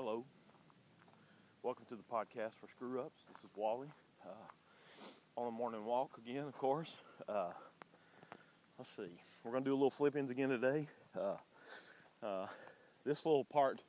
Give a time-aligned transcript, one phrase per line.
[0.00, 0.24] Hello.
[1.64, 3.18] Welcome to the podcast for Screw Ups.
[3.34, 3.88] This is Wally.
[4.24, 4.30] Uh,
[5.36, 6.94] on a morning walk again, of course.
[7.28, 7.50] Uh,
[8.78, 9.10] let's see.
[9.42, 10.86] We're going to do a little Philippians again today.
[11.18, 12.46] Uh, uh,
[13.04, 13.80] this little part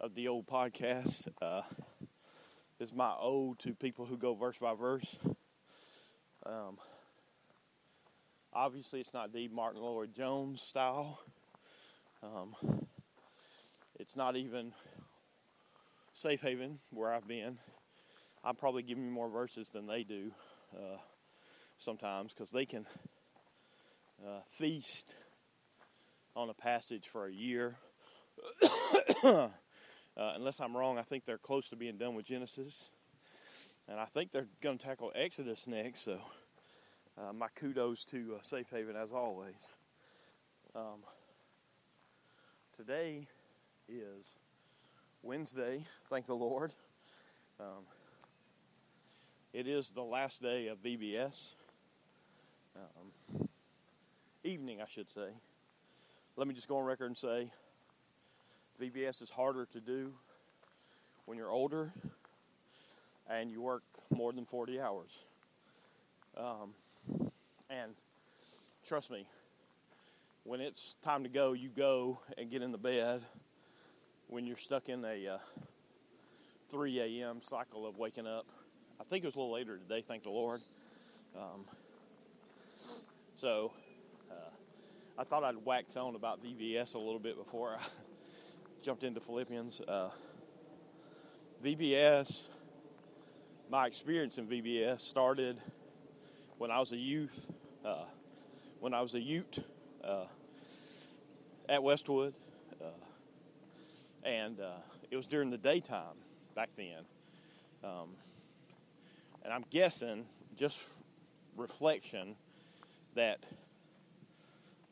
[0.00, 1.60] of the old podcast uh,
[2.80, 5.18] is my ode to people who go verse by verse.
[6.46, 6.78] Um,
[8.54, 11.20] obviously, it's not the Martin Lloyd-Jones style.
[12.22, 12.56] Um,
[14.00, 14.72] it's not even
[16.16, 17.58] Safe Haven, where I've been,
[18.42, 20.30] I'm probably giving you more verses than they do
[20.74, 20.96] uh,
[21.76, 22.86] sometimes because they can
[24.26, 25.14] uh, feast
[26.34, 27.76] on a passage for a year.
[29.24, 29.48] uh,
[30.16, 32.88] unless I'm wrong, I think they're close to being done with Genesis.
[33.86, 36.18] And I think they're going to tackle Exodus next, so
[37.18, 39.68] uh, my kudos to uh, Safe Haven as always.
[40.74, 41.04] Um,
[42.74, 43.28] today
[43.86, 44.24] is
[45.26, 46.72] Wednesday, thank the Lord.
[47.58, 47.82] Um,
[49.52, 51.34] it is the last day of VBS.
[52.76, 53.48] Um,
[54.44, 55.26] evening, I should say.
[56.36, 57.50] Let me just go on record and say
[58.80, 60.12] VBS is harder to do
[61.24, 61.92] when you're older
[63.28, 63.82] and you work
[64.14, 65.10] more than 40 hours.
[66.36, 67.30] Um,
[67.68, 67.94] and
[68.86, 69.26] trust me,
[70.44, 73.22] when it's time to go, you go and get in the bed
[74.28, 75.38] when you're stuck in a uh,
[76.68, 77.40] 3 a.m.
[77.40, 78.46] cycle of waking up.
[79.00, 80.60] I think it was a little later today, thank the Lord.
[81.36, 81.64] Um,
[83.36, 83.72] so
[84.30, 84.34] uh,
[85.18, 87.82] I thought I'd wax on about VBS a little bit before I
[88.82, 89.80] jumped into Philippians.
[89.86, 90.10] Uh,
[91.64, 92.46] VBS,
[93.70, 95.60] my experience in VBS started
[96.58, 97.46] when I was a youth,
[97.84, 98.04] uh,
[98.80, 99.58] when I was a Ute
[100.02, 100.24] uh,
[101.68, 102.34] at Westwood
[104.26, 104.78] and uh,
[105.10, 106.16] it was during the daytime
[106.54, 107.04] back then.
[107.84, 108.08] Um,
[109.44, 110.24] and I'm guessing,
[110.58, 110.78] just
[111.56, 112.34] reflection,
[113.14, 113.38] that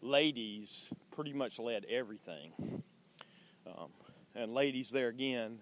[0.00, 2.53] ladies pretty much led everything.
[3.66, 3.88] Um,
[4.36, 5.59] and ladies, there again,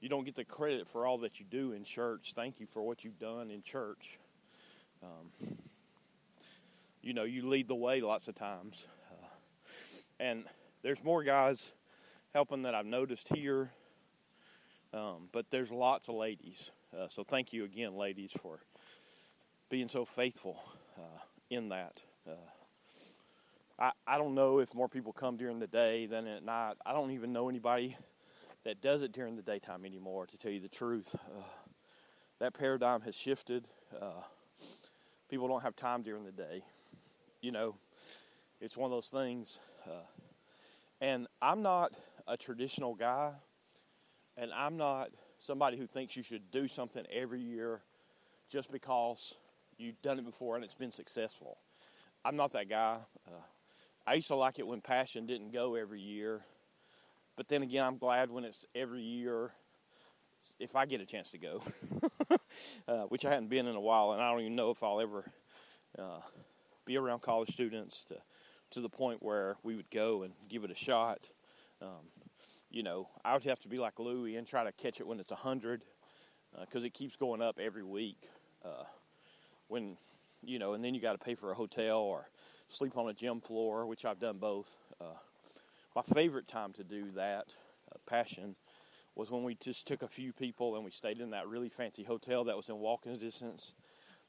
[0.00, 2.32] you don't get the credit for all that you do in church.
[2.34, 4.18] Thank you for what you've done in church.
[5.02, 5.56] Um,
[7.02, 8.86] you know, you lead the way lots of times.
[9.10, 9.26] Uh,
[10.18, 10.44] and
[10.82, 11.72] there's more guys
[12.34, 13.70] helping that I've noticed here.
[14.92, 16.70] Um, but there's lots of ladies.
[16.96, 18.60] Uh, so thank you again, ladies, for
[19.68, 20.60] being so faithful
[20.98, 22.00] uh, in that.
[22.28, 22.32] Uh,
[23.78, 26.74] I, I don't know if more people come during the day than at night.
[26.84, 27.96] I don't even know anybody
[28.64, 31.14] that does it during the daytime anymore, to tell you the truth.
[31.14, 31.42] Uh,
[32.40, 33.68] that paradigm has shifted.
[34.00, 34.22] Uh,
[35.28, 36.62] people don't have time during the day.
[37.40, 37.76] You know,
[38.60, 39.58] it's one of those things.
[39.86, 40.02] Uh,
[41.00, 41.92] and I'm not
[42.26, 43.32] a traditional guy,
[44.36, 47.80] and I'm not somebody who thinks you should do something every year
[48.50, 49.34] just because
[49.78, 51.58] you've done it before and it's been successful.
[52.24, 52.98] I'm not that guy.
[53.26, 53.40] Uh,
[54.06, 56.42] I used to like it when Passion didn't go every year,
[57.36, 59.52] but then again, I'm glad when it's every year
[60.58, 61.62] if I get a chance to go,
[62.88, 65.00] uh, which I hadn't been in a while, and I don't even know if I'll
[65.00, 65.24] ever
[65.98, 66.20] uh,
[66.84, 68.16] be around college students to
[68.72, 71.18] to the point where we would go and give it a shot.
[71.82, 72.06] Um,
[72.70, 75.18] you know, I would have to be like Louie and try to catch it when
[75.18, 75.84] it's 100
[76.60, 78.28] because uh, it keeps going up every week.
[78.64, 78.84] Uh,
[79.68, 79.96] when,
[80.42, 82.28] you know, and then you got to pay for a hotel or
[82.68, 84.76] sleep on a gym floor, which I've done both.
[85.00, 85.16] Uh,
[85.96, 87.54] my favorite time to do that,
[87.90, 88.56] uh, passion,
[89.16, 92.04] was when we just took a few people and we stayed in that really fancy
[92.04, 93.72] hotel that was in walking distance.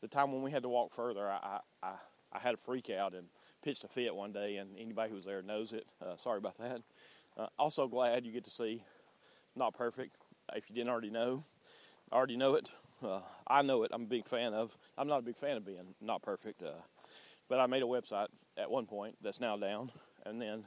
[0.02, 1.92] The time when we had to walk further, I, I,
[2.34, 3.28] I had a freak out and
[3.64, 5.86] pitched a fit one day, and anybody who was there knows it.
[6.02, 6.82] Uh, sorry about that.
[7.38, 8.84] Uh, also glad you get to see
[9.56, 10.18] Not Perfect.
[10.54, 11.46] If you didn't already know,
[12.12, 12.70] I already know it.
[13.04, 13.92] Uh, I know it.
[13.94, 14.76] I'm a big fan of.
[14.98, 16.82] I'm not a big fan of being not perfect, uh,
[17.50, 18.28] but I made a website
[18.58, 19.92] at one point that's now down,
[20.26, 20.66] and then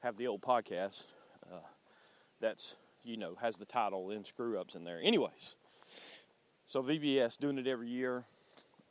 [0.00, 1.04] have the old podcast
[1.50, 1.60] uh,
[2.40, 5.00] that's you know has the title in screw ups in there.
[5.02, 5.54] Anyways,
[6.66, 8.24] so VBS doing it every year.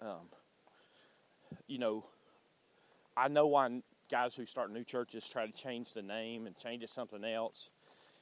[0.02, 0.30] Um,
[1.68, 2.06] you know,
[3.16, 3.82] I know why
[4.12, 7.70] guys who start new churches try to change the name and change it something else.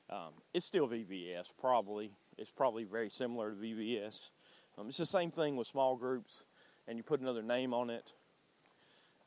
[0.08, 2.12] Um, it's still VBS, probably.
[2.38, 4.30] It's probably very similar to VBS.
[4.78, 6.44] Um, it's the same thing with small groups,
[6.88, 8.14] and you put another name on it.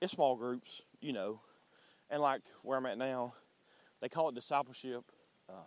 [0.01, 1.41] It's small groups, you know,
[2.09, 3.35] and like where I'm at now,
[4.01, 5.03] they call it discipleship.
[5.49, 5.65] Uh,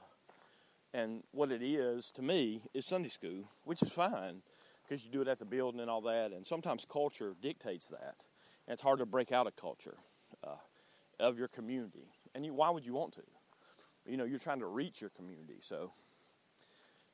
[0.93, 4.43] and what it is to me is Sunday school, which is fine
[4.87, 6.31] because you do it at the building and all that.
[6.31, 8.15] And sometimes culture dictates that,
[8.65, 9.97] and it's hard to break out of culture.
[11.19, 12.07] Of your community.
[12.33, 13.23] And you, why would you want to?
[14.05, 15.59] You know, you're trying to reach your community.
[15.61, 15.91] So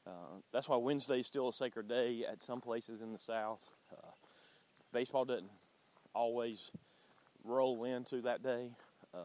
[0.08, 3.62] Uh, that's why Wednesday is still a sacred day at some places in the South.
[3.92, 4.10] Uh,
[4.92, 5.52] baseball doesn't
[6.16, 6.72] always
[7.44, 8.72] roll into that day.
[9.14, 9.20] Uh,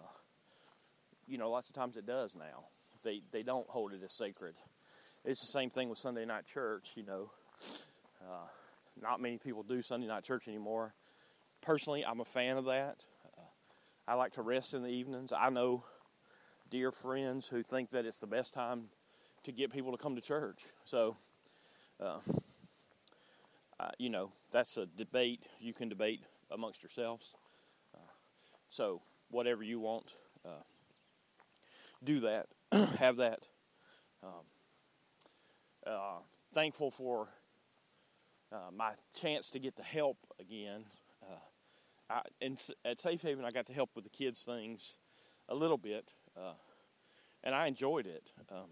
[1.26, 2.66] you know, lots of times it does now.
[3.02, 4.54] They they don't hold it as sacred.
[5.24, 6.92] It's the same thing with Sunday night church.
[6.94, 7.30] You know,
[8.20, 8.46] uh,
[9.00, 10.94] not many people do Sunday night church anymore.
[11.62, 12.96] Personally, I'm a fan of that.
[14.08, 15.32] I like to rest in the evenings.
[15.36, 15.82] I know
[16.70, 18.84] dear friends who think that it's the best time
[19.42, 20.60] to get people to come to church.
[20.84, 21.16] So,
[22.00, 22.18] uh,
[23.80, 26.20] uh, you know, that's a debate you can debate
[26.52, 27.34] amongst yourselves.
[27.92, 27.98] Uh,
[28.68, 30.12] so, whatever you want,
[30.44, 30.62] uh,
[32.04, 32.46] do that.
[32.98, 33.40] Have that.
[34.22, 34.30] Um,
[35.84, 36.18] uh,
[36.54, 37.28] thankful for
[38.52, 40.84] uh, my chance to get to help again.
[42.08, 44.92] I, and at Safe Haven, I got to help with the kids' things
[45.48, 46.12] a little bit,
[47.42, 48.30] and I enjoyed it.
[48.50, 48.70] Um,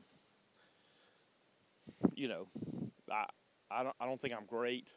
[2.14, 2.48] you know,
[3.10, 3.26] I
[3.70, 4.88] I don't I don't think I'm great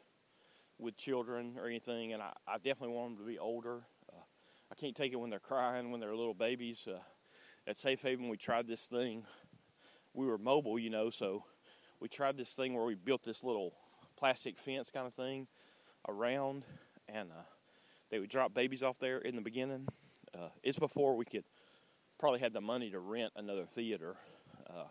[0.78, 3.82] with children or anything, and I, I definitely want them to be older.
[4.12, 4.20] Uh,
[4.70, 6.86] I can't take it when they're crying when they're little babies.
[6.86, 6.98] Uh,
[7.66, 9.24] at Safe Haven, we tried this thing.
[10.14, 11.44] We were mobile, you know, so
[12.00, 13.74] we tried this thing where we built this little
[14.16, 15.48] plastic fence kind of thing
[16.08, 16.64] around,
[17.08, 17.42] and uh,
[18.10, 19.86] they would drop babies off there in the beginning.
[20.34, 21.44] Uh, it's before we could
[22.18, 24.16] probably had the money to rent another theater.
[24.68, 24.84] Uh,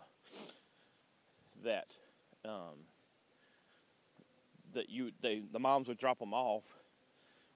[1.64, 1.88] that
[2.44, 2.86] um,
[4.74, 6.64] that you they the moms would drop them off.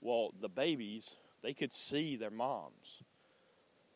[0.01, 1.11] Well, the babies
[1.43, 3.03] they could see their moms,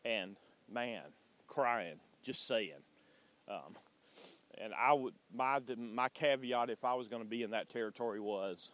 [0.05, 0.35] and
[0.71, 1.03] man,
[1.47, 2.83] crying, just saying.
[3.49, 3.75] Um,
[4.59, 8.19] and I would my my caveat if I was going to be in that territory
[8.19, 8.71] was,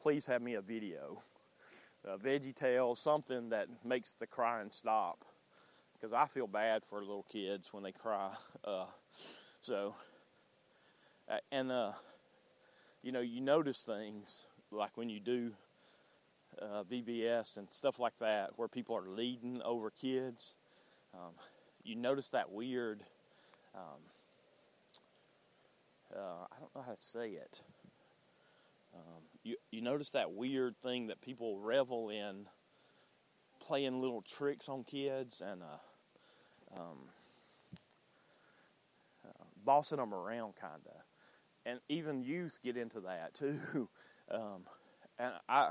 [0.00, 1.20] please have me a video,
[2.04, 5.24] a veggie tale, something that makes the crying stop,
[5.94, 8.30] because I feel bad for little kids when they cry.
[8.64, 8.86] Uh,
[9.60, 9.92] so
[11.50, 11.92] and uh,
[13.02, 15.52] you know, you notice things like when you do
[16.60, 20.54] uh, VBS and stuff like that, where people are leading over kids.
[21.14, 21.32] Um,
[21.82, 23.02] you notice that weird.
[23.74, 24.00] Um,
[26.14, 27.60] uh, I don't know how to say it.
[28.94, 32.46] Um, you you notice that weird thing that people revel in,
[33.60, 36.98] playing little tricks on kids and uh, um,
[39.24, 41.02] uh, bossing them around, kind of
[41.64, 43.88] and even youth get into that too.
[44.30, 44.64] Um,
[45.18, 45.70] and I,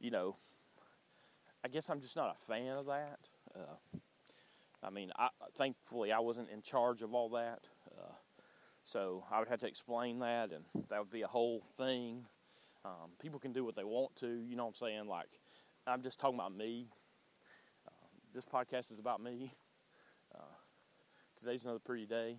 [0.00, 0.36] you know,
[1.64, 3.18] I guess I'm just not a fan of that.
[3.54, 3.98] Uh,
[4.82, 7.68] I mean, I, thankfully I wasn't in charge of all that,
[7.98, 8.12] uh,
[8.84, 12.26] so I would have to explain that, and that would be a whole thing.
[12.86, 15.08] Um, people can do what they want to, you know what I'm saying?
[15.08, 15.26] Like,
[15.88, 16.86] I'm just talking about me.
[17.86, 19.52] Uh, this podcast is about me.
[20.32, 20.54] Uh,
[21.36, 22.36] today's another pretty day.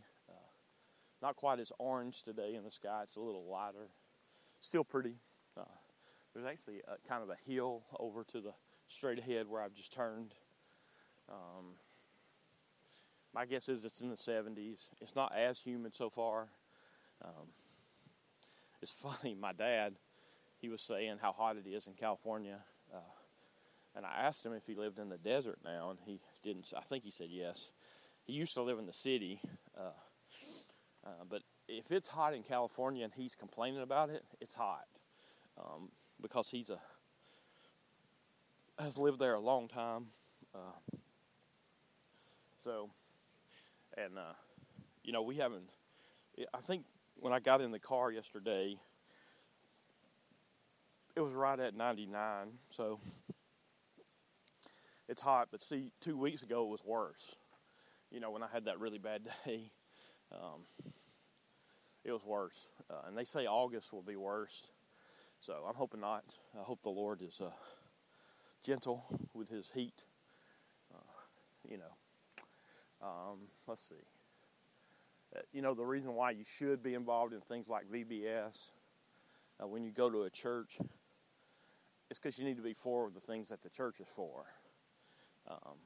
[1.21, 3.01] Not quite as orange today in the sky.
[3.03, 3.89] It's a little lighter.
[4.61, 5.15] Still pretty.
[5.59, 5.63] Uh,
[6.33, 8.53] there's actually a, kind of a hill over to the
[8.87, 10.33] straight ahead where I've just turned.
[11.27, 11.73] Um,
[13.33, 14.89] my guess is it's in the 70s.
[15.01, 16.47] It's not as humid so far.
[17.25, 17.49] Um,
[18.81, 19.35] it's funny.
[19.35, 19.95] My dad,
[20.59, 22.59] he was saying how hot it is in California,
[22.93, 22.99] uh,
[23.95, 26.65] and I asked him if he lived in the desert now, and he didn't.
[26.75, 27.71] I think he said yes.
[28.25, 29.41] He used to live in the city.
[29.77, 29.91] Uh,
[31.05, 34.85] uh, but if it's hot in California and he's complaining about it, it's hot
[35.57, 35.89] um,
[36.21, 36.79] because he's a
[38.79, 40.05] has lived there a long time.
[40.53, 40.97] Uh,
[42.63, 42.89] so,
[43.97, 44.33] and uh,
[45.03, 45.69] you know, we haven't.
[46.53, 46.83] I think
[47.15, 48.77] when I got in the car yesterday,
[51.17, 52.19] it was right at 99.
[52.69, 52.99] So
[55.09, 55.47] it's hot.
[55.51, 57.35] But see, two weeks ago it was worse.
[58.11, 59.71] You know, when I had that really bad day.
[60.31, 60.61] Um,
[62.05, 62.69] it was worse.
[62.87, 64.69] Uh, and they say August will be worse.
[65.41, 66.23] So I'm hoping not.
[66.57, 67.49] I hope the Lord is uh,
[68.63, 70.03] gentle with his heat.
[70.93, 70.99] Uh,
[71.67, 72.45] you know,
[73.01, 73.95] um, let's see.
[75.35, 78.55] Uh, you know, the reason why you should be involved in things like VBS
[79.59, 80.77] uh, when you go to a church
[82.09, 84.45] is because you need to be for the things that the church is for.
[85.49, 85.77] Um,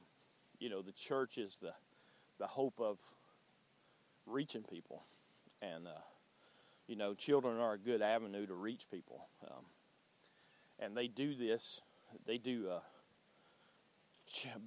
[0.58, 1.72] you know, the church is the,
[2.38, 2.98] the hope of
[4.26, 5.04] reaching people.
[5.60, 6.02] And, uh,
[6.86, 9.26] you know, children are a good avenue to reach people.
[9.48, 9.64] Um,
[10.78, 11.80] and they do this,
[12.26, 12.82] they do a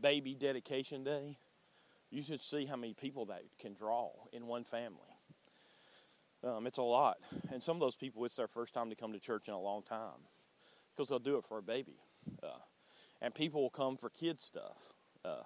[0.02, 1.38] baby dedication day.
[2.12, 5.00] You should see how many people that can draw in one family.
[6.44, 7.18] Um, it's a lot.
[7.52, 9.60] And some of those people, it's their first time to come to church in a
[9.60, 10.22] long time
[10.96, 11.98] because they'll do it for a baby.
[12.42, 12.60] Uh,
[13.22, 15.44] and people will come for kid stuff uh,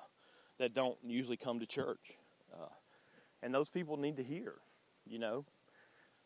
[0.58, 2.18] that don't usually come to church.
[2.54, 2.68] Uh,
[3.42, 4.56] and those people need to hear,
[5.06, 5.46] you know.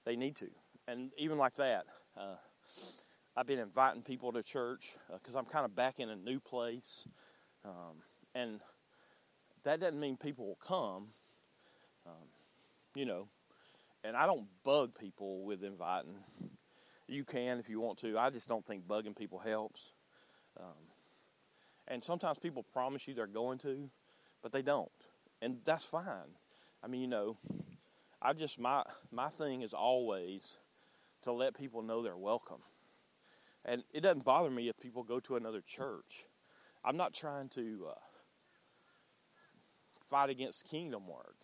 [0.06, 0.50] They need to.
[0.88, 1.86] And even like that,
[2.18, 2.36] uh,
[3.36, 6.40] I've been inviting people to church because uh, I'm kind of back in a new
[6.40, 7.08] place.
[7.64, 8.02] Um,
[8.36, 8.60] and
[9.64, 11.08] that doesn't mean people will come,
[12.06, 12.28] um,
[12.96, 13.28] you know.
[14.04, 16.18] And I don't bug people with inviting.
[17.08, 18.18] You can if you want to.
[18.18, 19.82] I just don't think bugging people helps.
[20.60, 20.90] Um,
[21.88, 23.90] and sometimes people promise you they're going to,
[24.42, 24.92] but they don't,
[25.42, 26.38] and that's fine.
[26.84, 27.38] I mean, you know,
[28.22, 30.58] I just my my thing is always
[31.24, 32.62] to let people know they're welcome.
[33.66, 36.26] And it doesn't bother me if people go to another church.
[36.84, 38.00] I'm not trying to uh,
[40.10, 41.38] fight against kingdom work.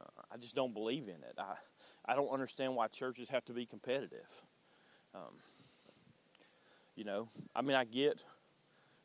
[0.00, 1.38] Uh, I just don't believe in it.
[1.38, 1.54] I
[2.04, 4.28] I don't understand why churches have to be competitive.
[5.16, 5.32] Um,
[6.94, 8.22] you know, I mean, I get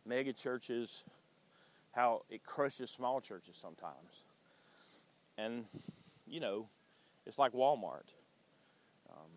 [0.05, 1.03] mega churches,
[1.93, 4.23] how it crushes small churches sometimes.
[5.37, 5.65] And,
[6.27, 6.67] you know,
[7.25, 8.09] it's like Walmart.
[9.09, 9.29] Um,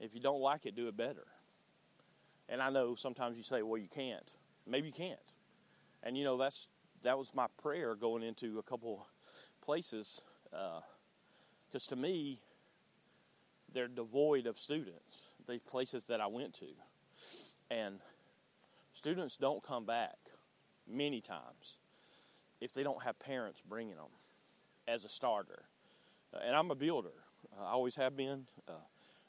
[0.00, 1.26] if you don't like it, do it better.
[2.48, 4.32] And I know sometimes you say, well, you can't.
[4.66, 5.18] Maybe you can't.
[6.02, 6.66] And, you know, that's
[7.04, 9.06] that was my prayer going into a couple
[9.64, 10.20] places.
[10.50, 12.40] Because uh, to me,
[13.72, 16.66] they're devoid of students, the places that I went to.
[17.70, 18.00] And
[18.94, 20.16] students don't come back
[20.86, 21.78] many times
[22.60, 24.06] if they don't have parents bringing them
[24.86, 25.64] as a starter.
[26.32, 27.12] Uh, and I'm a builder.
[27.56, 28.46] Uh, I always have been.
[28.68, 28.72] Uh,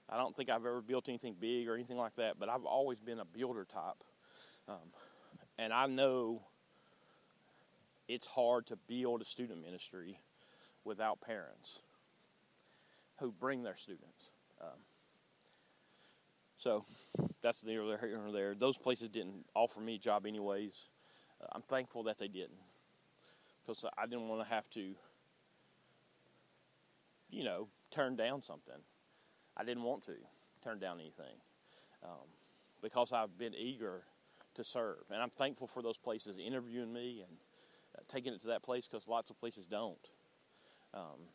[0.10, 3.00] I don't think I've ever built anything big or anything like that, but I've always
[3.00, 4.04] been a builder type.
[4.68, 4.92] Um,
[5.58, 6.42] and I know
[8.08, 10.20] it's hard to build a student ministry
[10.84, 11.80] without parents
[13.20, 14.30] who bring their students.
[14.62, 14.78] Um,
[16.66, 16.84] so
[17.44, 18.56] that's neither here nor there.
[18.56, 20.74] Those places didn't offer me a job anyways.
[21.40, 22.58] Uh, I'm thankful that they didn't
[23.62, 24.96] because I didn't want to have to,
[27.30, 28.82] you know, turn down something.
[29.56, 30.14] I didn't want to
[30.64, 31.38] turn down anything
[32.04, 32.26] um,
[32.82, 34.02] because I've been eager
[34.56, 37.38] to serve, and I'm thankful for those places interviewing me and
[37.96, 40.00] uh, taking it to that place because lots of places don't.
[40.96, 41.30] Um,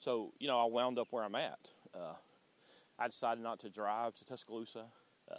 [0.00, 1.70] so you know, I wound up where I'm at.
[1.94, 2.14] Uh,
[2.98, 4.86] I decided not to drive to Tuscaloosa,
[5.30, 5.34] uh,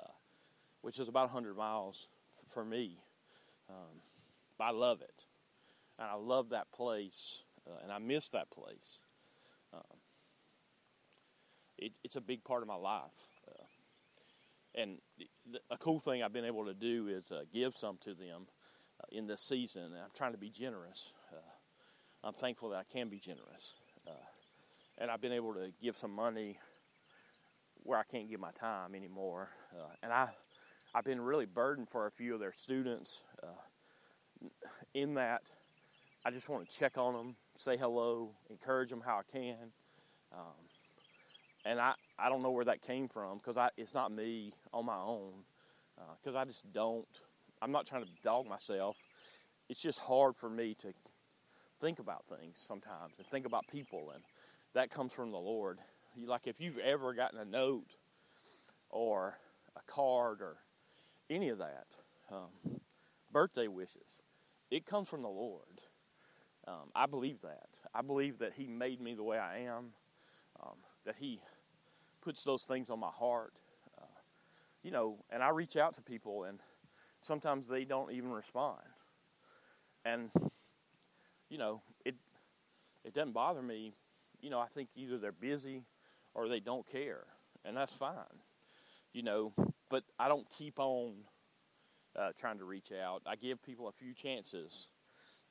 [0.81, 2.99] which is about 100 miles f- for me.
[3.69, 4.01] Um,
[4.57, 5.25] but I love it.
[5.97, 8.99] And I love that place, uh, and I miss that place.
[9.73, 9.97] Um,
[11.77, 13.11] it, it's a big part of my life.
[13.47, 13.63] Uh,
[14.75, 18.13] and th- a cool thing I've been able to do is uh, give some to
[18.13, 18.47] them
[19.01, 19.83] uh, in this season.
[19.83, 21.11] And I'm trying to be generous.
[21.33, 21.37] Uh,
[22.23, 23.73] I'm thankful that I can be generous.
[24.97, 26.57] and I've been able to give some money
[27.89, 29.49] where I can't give my time anymore.
[29.73, 30.29] Uh, and I,
[30.93, 33.21] I've been really burdened for a few of their students.
[33.41, 34.47] Uh,
[34.93, 35.49] in that,
[36.23, 39.71] I just want to check on them, say hello, encourage them how I can.
[40.31, 40.53] Um,
[41.65, 44.97] and I, I don't know where that came from because it's not me on my
[44.97, 45.33] own.
[46.21, 47.07] Because uh, I just don't.
[47.59, 48.97] I'm not trying to dog myself.
[49.67, 50.93] It's just hard for me to
[51.81, 54.23] think about things sometimes and think about people, and
[54.75, 55.79] that comes from the Lord
[56.25, 57.91] like if you've ever gotten a note
[58.89, 59.37] or
[59.75, 60.57] a card or
[61.29, 61.87] any of that,
[62.31, 62.79] um,
[63.31, 64.19] birthday wishes,
[64.71, 65.81] it comes from the Lord.
[66.67, 67.69] Um, I believe that.
[67.93, 69.93] I believe that He made me the way I am,
[70.61, 70.75] um,
[71.05, 71.39] that He
[72.21, 73.53] puts those things on my heart.
[73.97, 74.05] Uh,
[74.83, 76.59] you know, and I reach out to people, and
[77.21, 78.81] sometimes they don't even respond.
[80.05, 80.29] And,
[81.49, 82.15] you know, it,
[83.03, 83.93] it doesn't bother me.
[84.41, 85.83] You know, I think either they're busy
[86.39, 87.25] or they don't care,
[87.65, 88.15] and that's fine,
[89.11, 89.51] you know.
[89.89, 91.15] But I don't keep on
[92.15, 93.21] uh, trying to reach out.
[93.25, 94.87] I give people a few chances,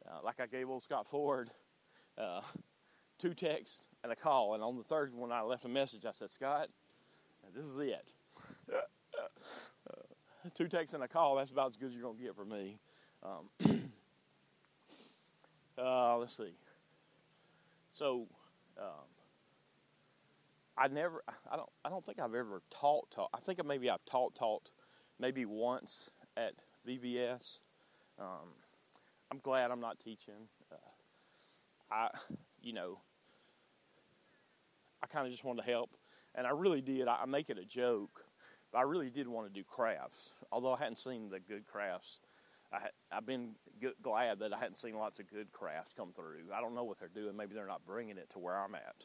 [0.08, 1.50] uh, like I gave old Scott Ford
[2.16, 2.40] uh,
[3.18, 6.06] two texts and a call, and on the third one I left a message.
[6.06, 6.68] I said, Scott,
[7.54, 8.08] this is it.
[10.54, 11.36] Two texts and a call.
[11.36, 12.78] That's about as good as you're gonna get from me.
[13.22, 13.90] Um,
[15.78, 16.54] uh, let's see.
[17.92, 18.26] So.
[18.80, 19.07] Um,
[20.78, 23.30] I never, I don't, I don't think I've ever taught, taught.
[23.34, 24.70] I think maybe I've taught, taught,
[25.18, 26.54] maybe once at
[26.86, 27.58] VBS.
[28.18, 28.54] Um,
[29.30, 30.48] I'm glad I'm not teaching.
[30.70, 30.76] Uh,
[31.90, 32.08] I,
[32.62, 33.00] you know,
[35.02, 35.90] I kind of just wanted to help,
[36.36, 37.08] and I really did.
[37.08, 38.24] I, I make it a joke,
[38.70, 40.32] but I really did want to do crafts.
[40.52, 42.20] Although I hadn't seen the good crafts,
[42.72, 46.52] I, I've been good, glad that I hadn't seen lots of good crafts come through.
[46.54, 47.36] I don't know what they're doing.
[47.36, 49.04] Maybe they're not bringing it to where I'm at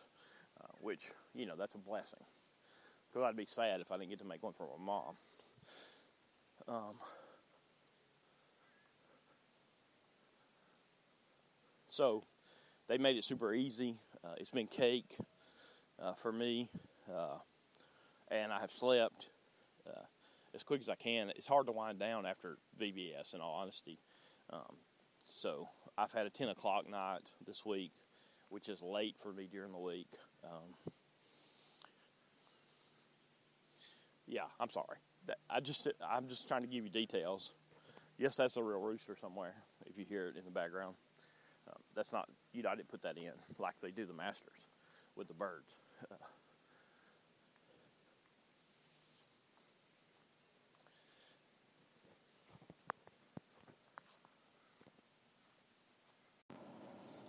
[0.80, 2.24] which, you know, that's a blessing.
[3.12, 5.16] Because I'd be sad if I didn't get to make one for my mom.
[6.68, 6.96] Um,
[11.90, 12.24] so
[12.88, 13.96] they made it super easy.
[14.24, 15.18] Uh, it's been cake,
[16.02, 16.70] uh, for me,
[17.14, 17.38] uh,
[18.30, 19.30] and I have slept
[19.88, 20.02] uh,
[20.56, 21.32] as quick as I can.
[21.36, 24.00] It's hard to wind down after VBS, in all honesty.
[24.50, 24.78] Um,
[25.28, 25.68] so
[25.98, 27.92] I've had a 10 o'clock night this week,
[28.50, 30.08] which is late for me during the week.
[30.44, 30.92] Um,
[34.28, 34.98] yeah, I'm sorry.
[35.50, 37.52] I just I'm just trying to give you details.
[38.18, 39.56] Yes, that's a real rooster somewhere.
[39.86, 40.96] If you hear it in the background,
[41.68, 42.62] um, that's not you.
[42.64, 44.68] Know, I didn't put that in like they do the masters
[45.16, 45.76] with the birds.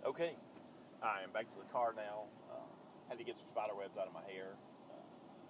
[0.05, 0.35] Okay,
[1.01, 2.25] I am back to the car now.
[3.05, 4.57] Uh, had to get some spider webs out of my hair.
[4.89, 4.97] Uh,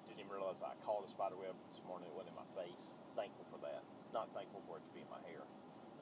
[0.08, 2.12] didn't even realize I caught a spider web this morning.
[2.12, 2.84] It wasn't in my face.
[3.16, 3.84] Thankful for that.
[4.12, 5.44] Not thankful for it to be in my hair.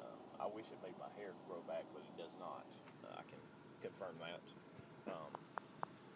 [0.01, 2.65] Uh, I wish it made my hair grow back, but it does not.
[3.05, 3.41] Uh, I can
[3.85, 4.41] confirm that.
[5.09, 5.31] Um,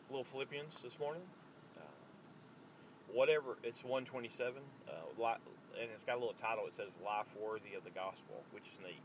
[0.09, 1.23] little Philippians this morning.
[1.77, 2.01] Uh,
[3.13, 4.57] whatever, it's 127,
[4.89, 5.37] uh,
[5.77, 6.65] and it's got a little title.
[6.65, 9.03] It says "Life Worthy of the Gospel," which is neat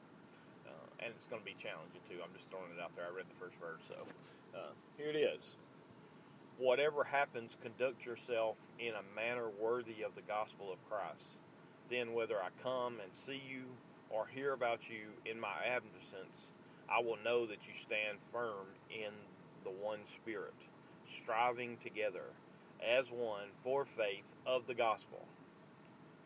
[1.03, 2.23] and it's going to be challenging too.
[2.23, 3.11] I'm just throwing it out there.
[3.11, 4.07] I read the first verse, so
[4.55, 5.59] uh, here it is.
[6.63, 11.41] Whatever happens, conduct yourself in a manner worthy of the gospel of Christ.
[11.91, 13.65] Then, whether I come and see you
[14.11, 16.47] or hear about you in my absence,
[16.89, 19.11] I will know that you stand firm in
[19.65, 20.55] the one Spirit,
[21.21, 22.31] striving together
[22.81, 25.27] as one for faith of the gospel,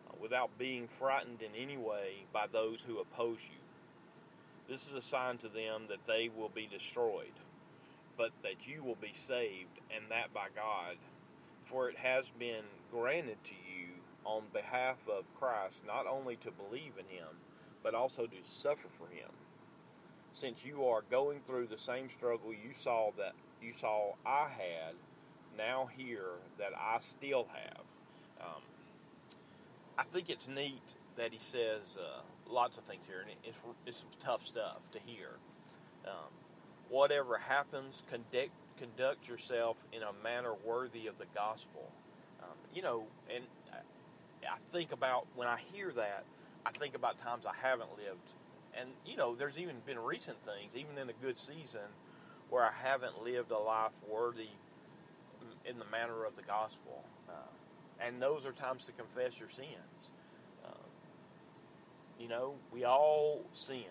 [0.06, 3.56] uh, without being frightened in any way by those who oppose you
[4.68, 7.32] this is a sign to them that they will be destroyed,
[8.16, 10.96] but that you will be saved, and that by God.
[11.66, 13.88] For it has been granted to you
[14.24, 17.28] on behalf of Christ not only to believe in him,
[17.82, 19.30] but also to suffer for him.
[20.32, 23.32] Since you are going through the same struggle you saw that
[23.62, 24.94] you saw I had,
[25.56, 26.22] now hear
[26.58, 27.84] that I still have.
[28.40, 28.62] Um,
[29.98, 30.82] I think it's neat
[31.16, 34.98] that he says uh, lots of things here, and it's, it's some tough stuff to
[35.06, 35.30] hear.
[36.06, 36.30] Um,
[36.88, 41.90] whatever happens, conduct, conduct yourself in a manner worthy of the gospel.
[42.42, 46.24] Um, you know, and I, think about when I hear that,
[46.64, 48.32] I think about times I haven't lived.
[48.78, 51.88] And, you know, there's even been recent things, even in a good season,
[52.50, 54.48] where I haven't lived a life worthy
[55.64, 57.04] in the manner of the gospel.
[57.28, 57.32] Uh,
[58.04, 60.10] and those are times to confess your sins.
[62.18, 63.84] You know, we all sin.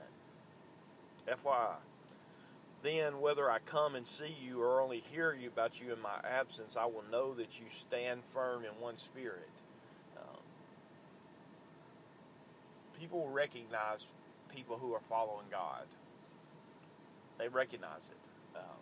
[1.28, 1.76] FYI.
[2.86, 6.20] Then, whether I come and see you or only hear you about you in my
[6.24, 9.50] absence, I will know that you stand firm in one spirit.
[10.16, 10.38] Um,
[13.00, 14.06] people recognize
[14.54, 15.86] people who are following God.
[17.40, 18.58] They recognize it.
[18.60, 18.78] Um,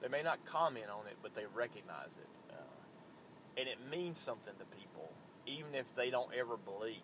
[0.00, 2.54] they may not comment on it, but they recognize it.
[2.54, 5.10] Uh, and it means something to people,
[5.46, 7.02] even if they don't ever believe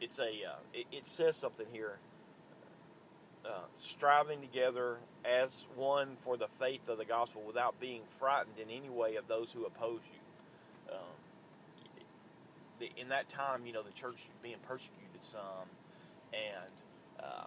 [0.00, 1.98] it's a uh, it, it, says something here.
[3.46, 8.68] Uh, striving together as one for the faith of the gospel without being frightened in
[8.70, 10.92] any way of those who oppose you.
[10.92, 15.68] Um, in that time, you know, the church being persecuted some,
[16.32, 16.72] and
[17.22, 17.46] uh,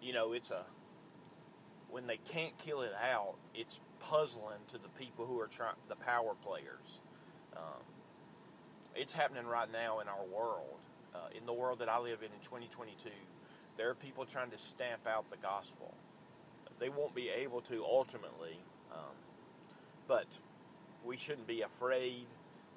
[0.00, 0.64] you know, it's a
[1.90, 5.96] when they can't kill it out, it's puzzling to the people who are trying the
[5.96, 7.00] power players.
[7.56, 7.82] Um,
[8.94, 10.78] it's happening right now in our world,
[11.16, 13.10] uh, in the world that I live in in 2022.
[13.76, 15.94] There are people trying to stamp out the gospel.
[16.78, 18.58] They won't be able to ultimately,
[18.92, 19.14] um,
[20.06, 20.26] but
[21.04, 22.26] we shouldn't be afraid.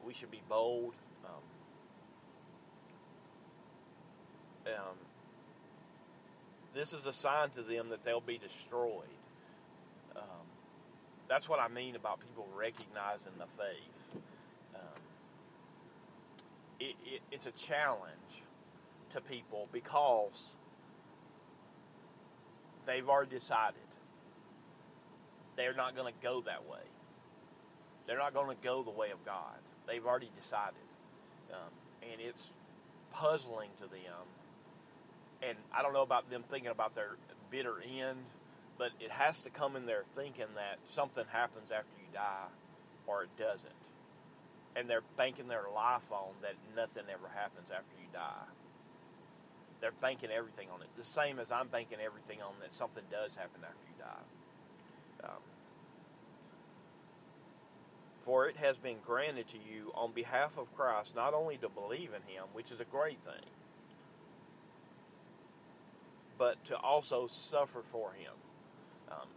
[0.06, 0.94] We should be bold.
[1.26, 1.44] Um,
[4.74, 4.96] um,
[6.74, 9.04] this is a sign to them that they'll be destroyed.
[10.16, 10.46] Um,
[11.28, 14.22] that's what I mean about people recognizing the faith
[16.80, 18.44] it, it, it's a challenge
[19.12, 20.54] to people because
[22.86, 23.76] they've already decided
[25.56, 26.80] they're not going to go that way.
[28.08, 29.60] They're not going to go the way of God.
[29.88, 30.76] They've already decided.
[31.52, 31.70] Um,
[32.02, 32.52] and it's
[33.12, 34.26] puzzling to them.
[35.42, 37.18] And I don't know about them thinking about their
[37.52, 38.20] bitter end,
[38.78, 42.48] but it has to come in their thinking that something happens after you die
[43.08, 43.74] or it doesn't
[44.80, 48.48] and they're banking their life on that nothing ever happens after you die.
[49.82, 50.88] They're banking everything on it.
[50.98, 55.30] The same as I'm banking everything on that something does happen after you die.
[55.30, 55.42] Um,
[58.24, 62.12] for it has been granted to you on behalf of Christ not only to believe
[62.14, 63.50] in Him, which is a great thing,
[66.38, 68.34] but to also suffer for Him.
[69.12, 69.28] Um,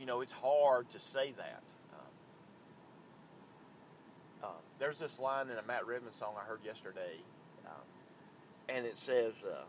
[0.00, 1.62] you know, it's hard to say that.
[1.92, 2.06] Um,
[4.42, 7.16] uh, there's this line in a Matt Redman song I heard yesterday,
[7.66, 7.82] um,
[8.68, 9.64] and it says, uh,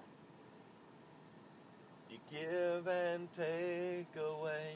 [2.09, 4.75] "You give and take away,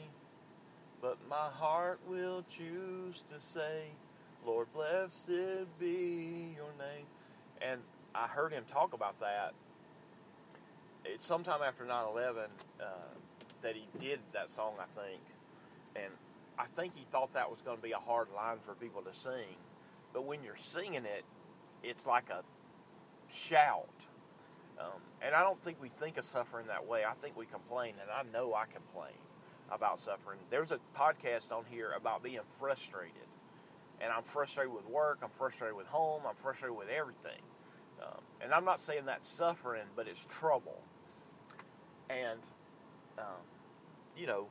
[1.00, 3.92] but my heart will choose to say."
[4.44, 7.06] Lord, blessed be your name.
[7.60, 7.80] And
[8.14, 9.52] I heard him talk about that.
[11.04, 12.44] It's sometime after 9 11
[12.80, 12.84] uh,
[13.62, 15.20] that he did that song, I think.
[15.94, 16.12] And
[16.58, 19.14] I think he thought that was going to be a hard line for people to
[19.14, 19.56] sing.
[20.12, 21.24] But when you're singing it,
[21.82, 22.42] it's like a
[23.32, 23.88] shout.
[24.78, 27.02] Um, and I don't think we think of suffering that way.
[27.04, 29.18] I think we complain, and I know I complain
[29.70, 30.38] about suffering.
[30.50, 33.26] There's a podcast on here about being frustrated
[34.02, 37.40] and I'm frustrated with work, I'm frustrated with home, I'm frustrated with everything.
[38.02, 40.82] Um, and I'm not saying that's suffering, but it's trouble.
[42.10, 42.40] And,
[43.16, 43.46] um,
[44.16, 44.48] you know,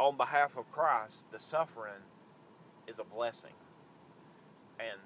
[0.00, 2.02] on behalf of Christ, the suffering
[2.88, 3.52] is a blessing.
[4.78, 5.00] And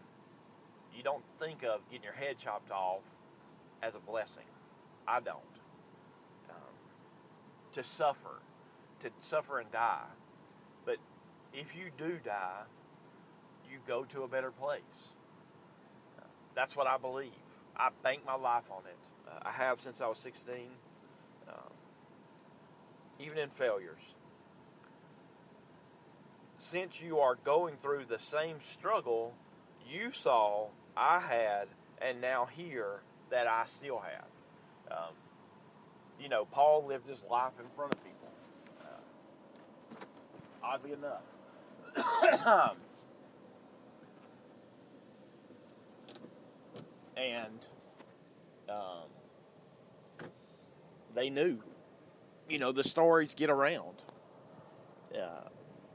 [0.95, 3.03] you don't think of getting your head chopped off
[3.83, 4.45] as a blessing.
[5.07, 5.39] I don't.
[6.51, 6.75] Um,
[7.73, 8.41] to suffer,
[9.01, 10.07] to suffer and die.
[10.85, 10.97] But
[11.53, 12.63] if you do die,
[13.71, 15.09] you go to a better place.
[16.55, 17.31] That's what I believe.
[17.77, 18.97] I bank my life on it.
[19.27, 20.55] Uh, I have since I was 16,
[21.49, 21.55] um,
[23.19, 24.03] even in failures.
[26.59, 29.35] Since you are going through the same struggle
[29.91, 31.69] you saw I had
[32.01, 34.27] and now hear that I still have.
[34.91, 35.15] Um,
[36.21, 38.29] you know, Paul lived his life in front of people.
[38.83, 39.01] Uh,
[40.63, 41.23] oddly enough.
[47.17, 47.67] and
[48.69, 49.09] um,
[51.15, 51.59] they knew.
[52.49, 54.03] You know, the stories get around
[55.15, 55.49] uh,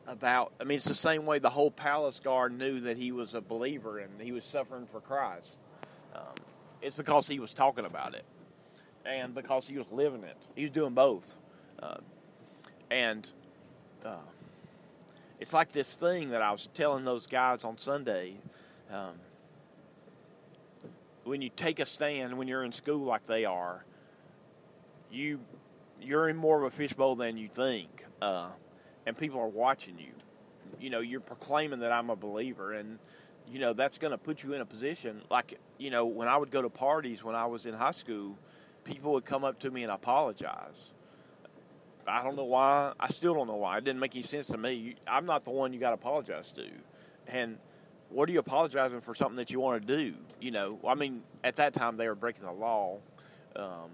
[0.08, 0.54] about.
[0.60, 3.42] I mean, it's the same way the whole palace guard knew that he was a
[3.42, 5.58] believer and he was suffering for Christ.
[6.16, 6.36] Um,
[6.82, 8.26] it's because he was talking about it,
[9.06, 10.38] and because he was living it.
[10.56, 11.36] He was doing both,
[11.82, 11.98] uh,
[12.90, 13.30] and.
[14.06, 14.16] Uh,
[15.40, 18.36] it's like this thing that I was telling those guys on Sunday.
[18.92, 19.14] Um,
[21.24, 23.84] when you take a stand when you're in school like they are,
[25.12, 25.40] you
[26.02, 28.48] you're in more of a fishbowl than you think, uh,
[29.08, 30.12] and people are watching you.
[30.80, 33.00] You know, you're proclaiming that I'm a believer, and
[33.50, 36.36] you know that's going to put you in a position like you know when I
[36.36, 38.38] would go to parties when I was in high school,
[38.84, 40.92] people would come up to me and apologize.
[42.06, 42.94] I don't know why.
[43.00, 43.78] I still don't know why.
[43.78, 44.96] It didn't make any sense to me.
[45.08, 46.68] I'm not the one you got to apologize to,
[47.28, 47.58] and
[48.10, 50.14] what are you apologizing for something that you want to do?
[50.42, 53.00] You know, I mean, at that time they were breaking the law.
[53.56, 53.90] Um,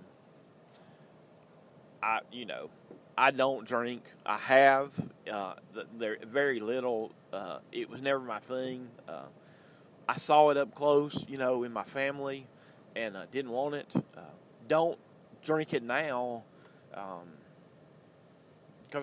[2.02, 2.70] I, you know,
[3.18, 4.04] I don't drink.
[4.26, 4.92] I have.
[5.32, 5.54] Uh,
[5.98, 7.12] there very little.
[7.32, 8.88] Uh, it was never my thing.
[9.08, 9.26] Uh,
[10.08, 12.48] I saw it up close, you know, in my family,
[12.96, 13.92] and uh, didn't want it.
[13.96, 14.22] Uh,
[14.68, 14.98] don't
[15.44, 16.44] drink it now,
[16.90, 17.24] because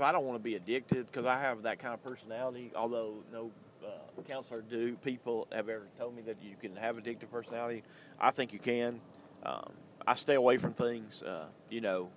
[0.00, 1.06] um, I don't want to be addicted.
[1.06, 2.72] Because I have that kind of personality.
[2.74, 3.50] Although no
[3.84, 7.82] uh, counselor do people have ever told me that you can have addictive personality.
[8.20, 9.00] I think you can.
[9.44, 9.72] Um,
[10.06, 11.22] I stay away from things.
[11.22, 12.10] Uh, you know,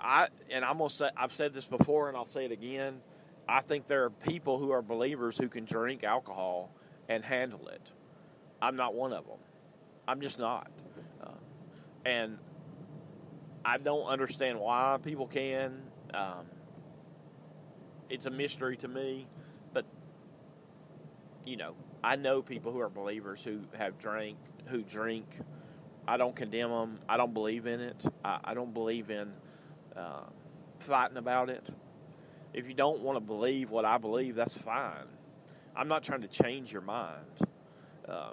[0.00, 3.00] I and I'm gonna say I've said this before and I'll say it again.
[3.48, 6.70] I think there are people who are believers who can drink alcohol
[7.08, 7.90] and handle it.
[8.60, 9.38] I'm not one of them.
[10.06, 10.70] I'm just not.
[11.22, 11.30] Uh,
[12.04, 12.38] and
[13.64, 15.82] I don't understand why people can.
[16.12, 16.46] Um,
[18.10, 19.26] it's a mystery to me
[19.72, 19.84] but
[21.44, 25.26] you know, I know people who are believers who have drank, who drink.
[26.06, 26.98] I don't condemn them.
[27.08, 28.04] I don't believe in it.
[28.24, 29.32] I, I don't believe in
[29.98, 30.22] uh,
[30.78, 31.68] fighting about it.
[32.54, 35.06] If you don't want to believe what I believe, that's fine.
[35.76, 37.24] I'm not trying to change your mind.
[38.08, 38.30] Uh,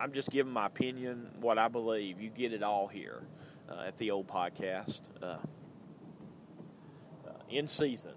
[0.00, 2.20] I'm just giving my opinion, what I believe.
[2.20, 3.22] You get it all here
[3.68, 5.00] uh, at the old podcast.
[5.22, 5.36] Uh,
[7.26, 8.12] uh, in season.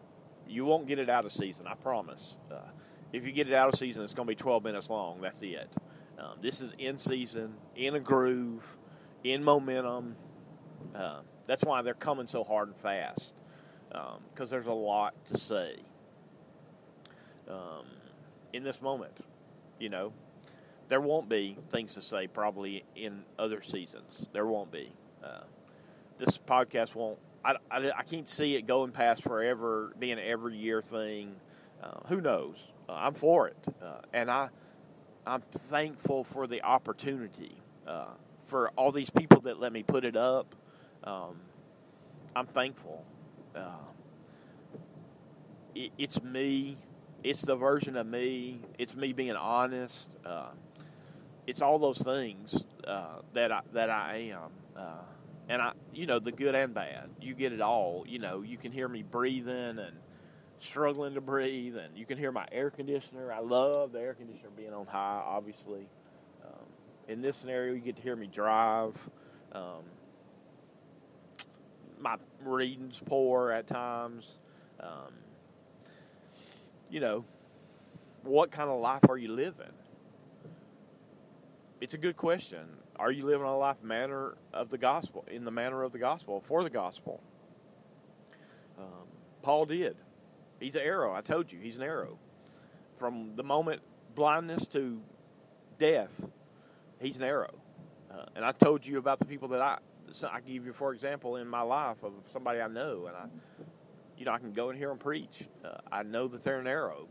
[0.47, 2.36] You won't get it out of season, I promise.
[2.51, 2.60] Uh,
[3.12, 5.21] if you get it out of season, it's going to be 12 minutes long.
[5.21, 5.69] That's it.
[6.17, 8.63] Um, this is in season, in a groove,
[9.23, 10.15] in momentum.
[10.95, 13.33] Uh, that's why they're coming so hard and fast
[13.89, 15.75] because um, there's a lot to say
[17.49, 17.86] um,
[18.53, 19.17] in this moment.
[19.79, 20.13] You know,
[20.88, 24.25] there won't be things to say probably in other seasons.
[24.33, 24.91] There won't be.
[25.23, 25.41] Uh,
[26.19, 27.19] this podcast won't.
[27.45, 31.36] I, I, I, can't see it going past forever, being an every year thing.
[31.81, 32.57] Uh, who knows?
[32.89, 34.49] uh, I'm for it, uh, and I
[35.25, 37.55] I'm thankful for the opportunity
[37.86, 38.07] uh,
[38.47, 40.55] for all these people that let me put it up.
[41.07, 41.39] Um,
[42.35, 43.05] I'm thankful.
[43.55, 43.85] Uh,
[45.73, 46.77] it, it's me.
[47.23, 48.59] It's the version of me.
[48.77, 50.15] It's me being honest.
[50.25, 50.49] Uh,
[51.47, 55.01] it's all those things uh, that I that I am, uh,
[55.47, 57.09] and I, you know, the good and bad.
[57.21, 58.03] You get it all.
[58.05, 59.95] You know, you can hear me breathing and
[60.59, 63.31] struggling to breathe, and you can hear my air conditioner.
[63.31, 65.87] I love the air conditioner being on high, obviously.
[66.43, 66.65] Um,
[67.07, 68.93] in this scenario, you get to hear me drive.
[69.53, 69.83] Um,
[71.99, 74.38] my reading's poor at times.
[74.79, 75.13] Um,
[76.89, 77.25] you know,
[78.23, 79.71] what kind of life are you living?
[81.79, 82.65] It's a good question.
[82.97, 86.41] Are you living a life manner of the gospel, in the manner of the gospel,
[86.41, 87.21] for the gospel?
[88.77, 89.07] Um,
[89.41, 89.95] Paul did.
[90.60, 91.13] He's an arrow.
[91.13, 92.17] I told you, he's an arrow.
[92.97, 93.81] From the moment
[94.15, 94.99] blindness to
[95.77, 96.27] death,
[96.99, 97.53] he's an arrow.
[98.12, 99.77] Uh, and I told you about the people that I,
[100.23, 103.25] I give you, for example, in my life of somebody I know, and I,
[104.17, 105.43] you know, I can go and hear them preach.
[105.63, 107.07] Uh, I know that they're an arrow.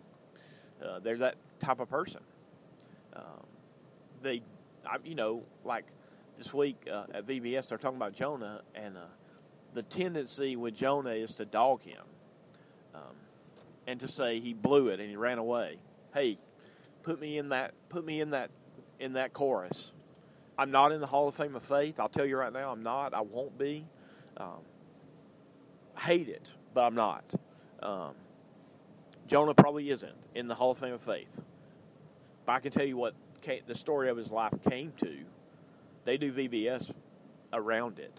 [0.85, 2.21] Uh, they're that type of person.
[3.15, 3.47] Um,
[4.23, 4.43] they,
[4.85, 5.85] I, you know, like
[6.37, 9.01] this week uh, at VBS, they're talking about Jonah, and uh,
[9.75, 12.03] the tendency with Jonah is to dog him,
[12.95, 13.15] um,
[13.87, 15.79] and to say he blew it and he ran away.
[16.13, 16.39] Hey,
[17.03, 17.75] put me in that.
[17.89, 18.51] Put me in that.
[18.99, 19.93] In that chorus.
[20.59, 22.01] I'm not in the Hall of Fame of Faith.
[22.01, 23.13] I'll tell you right now, I'm not.
[23.13, 23.85] I won't be.
[24.37, 24.61] Um,
[25.99, 27.25] hate it, but I'm not.
[27.83, 28.15] Um,
[29.27, 31.43] Jonah probably isn't in the Hall of Fame of Faith.
[32.47, 35.19] But I can tell you what came, the story of his life came to.
[36.05, 36.93] They do VBS
[37.53, 38.19] around it.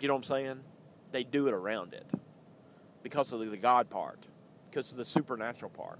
[0.00, 0.60] You know what I'm saying?
[1.12, 2.10] They do it around it
[3.02, 4.26] because of the God part,
[4.70, 5.98] because of the supernatural part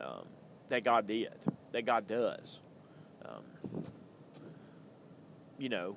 [0.00, 0.24] um,
[0.68, 1.34] that God did,
[1.72, 2.60] that God does.
[3.28, 3.84] Um,
[5.58, 5.96] you know,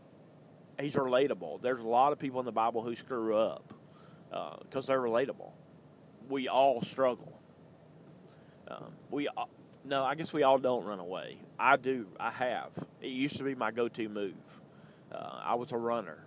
[0.80, 1.62] he's relatable.
[1.62, 3.74] There's a lot of people in the Bible who screw up
[4.30, 5.52] because uh, they're relatable.
[6.30, 7.40] We all struggle.
[8.68, 9.28] Um, we
[9.84, 11.38] no, I guess we all don't run away.
[11.60, 12.08] I do.
[12.20, 12.70] I have.
[13.02, 14.34] It used to be my go-to move.
[15.12, 16.20] Uh, I was a runner.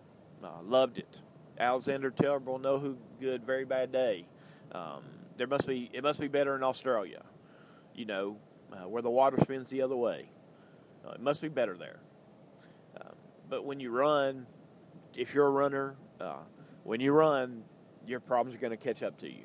[0.42, 1.20] Uh, loved it.
[1.58, 4.26] Alexander Terrible, no who good, very bad day.
[4.72, 5.02] Um,
[5.36, 5.90] there must be.
[5.92, 7.22] It must be better in Australia.
[7.94, 8.36] You know,
[8.72, 10.28] uh, where the water spins the other way.
[11.06, 11.98] Uh, it must be better there.
[13.00, 13.14] Um,
[13.48, 14.46] but when you run,
[15.14, 16.38] if you're a runner, uh,
[16.84, 17.64] when you run,
[18.06, 19.44] your problems are going to catch up to you.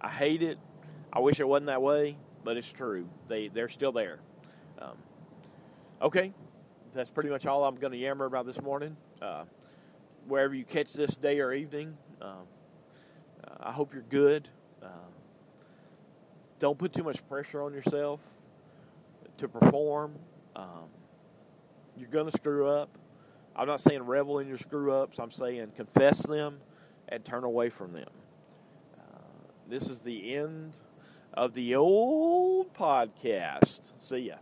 [0.00, 0.58] I hate it.
[1.12, 3.08] I wish it wasn't that way, but it's true.
[3.28, 4.20] They they're still there.
[4.80, 4.96] Um,
[6.00, 6.32] okay,
[6.94, 8.96] that's pretty much all I'm going to yammer about this morning.
[9.20, 9.44] Uh,
[10.26, 12.46] wherever you catch this day or evening, um,
[13.44, 14.48] uh, I hope you're good.
[14.82, 14.86] Uh,
[16.58, 18.20] don't put too much pressure on yourself
[19.38, 20.14] to perform.
[20.60, 20.88] Um,
[21.96, 22.90] you're going to screw up.
[23.56, 25.18] I'm not saying revel in your screw ups.
[25.18, 26.58] I'm saying confess them
[27.08, 28.10] and turn away from them.
[28.98, 29.02] Uh,
[29.68, 30.74] this is the end
[31.34, 33.92] of the old podcast.
[34.00, 34.36] See ya.